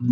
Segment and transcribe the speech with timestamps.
[0.00, 0.06] Te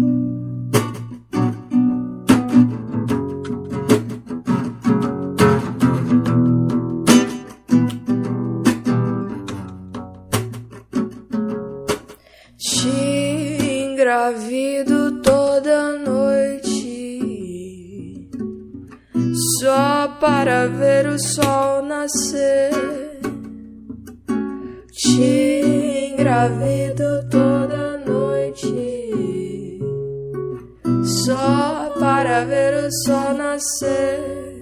[13.84, 16.68] engravido toda noite
[19.60, 22.72] só para ver o sol nascer.
[24.90, 29.25] Te engravido toda noite
[31.26, 34.54] só para ver o sol nascer.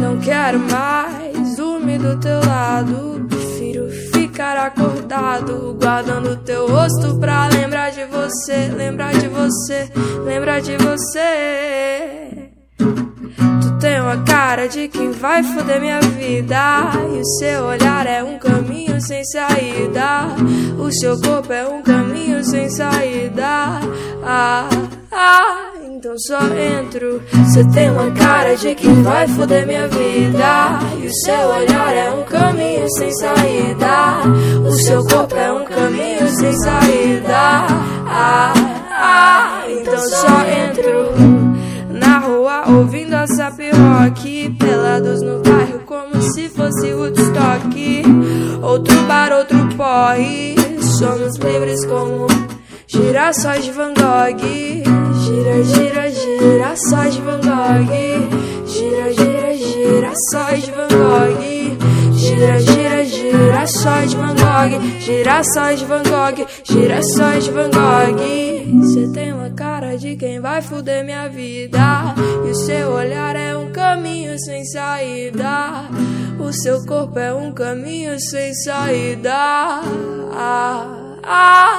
[0.00, 7.90] Não quero mais dormir do teu lado, prefiro ficar acordado, guardando teu rosto pra lembrar
[7.90, 9.88] de você, lembrar de você,
[10.24, 12.50] lembrar de você.
[12.76, 18.24] Tu tem uma cara de quem vai foder minha vida, e o seu olhar é
[18.24, 20.26] um caminho sem saída,
[20.78, 23.80] o seu corpo é um caminho sem saída.
[24.24, 24.68] Ah,
[25.10, 27.20] ah, então só entro.
[27.32, 30.78] Você tem uma cara de quem vai foder minha vida.
[30.98, 34.22] E o seu olhar é um caminho sem saída.
[34.64, 37.66] O seu corpo é um caminho sem saída.
[38.06, 38.52] Ah,
[38.90, 41.52] ah, então só entro.
[41.90, 48.02] Na rua ouvindo a sap rock Pelados no bairro como se fosse Woodstock
[48.60, 52.26] Outro bar, outro porre Somos livres como
[52.92, 54.38] girassóis de Van Gogh.
[55.24, 58.66] Gira, gira, girassóis de Van Gogh.
[58.66, 62.18] Gira, gira, girassóis de Van Gogh.
[62.18, 65.00] Gira, gira, girassóis de Van Gogh.
[65.00, 66.46] Girassóis de Van Gogh.
[66.64, 68.92] Girassóis de Van Gogh.
[68.92, 72.14] Cê tem uma cara de quem vai fuder minha vida.
[72.46, 75.88] E o seu olhar é um caminho sem saída.
[76.38, 79.32] O seu corpo é um caminho sem saída.
[80.34, 81.02] Ah.
[81.24, 81.71] Ah,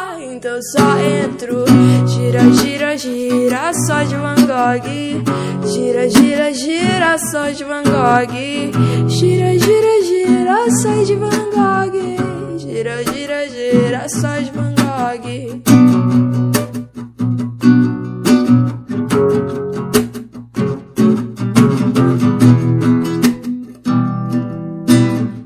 [0.43, 1.63] então só entro.
[2.05, 5.65] Gira, gira, gira, só de Van Gogh.
[5.71, 9.09] Gira, gira, gira, só de Van Gogh.
[9.09, 12.59] Gira, gira, gira, só de Van Gogh.
[12.59, 15.63] Gira, gira, gira, só de Van Gogh.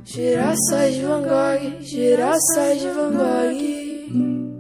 [0.06, 4.57] Girassóis de Van Gogh, girassóis de Van Gogh.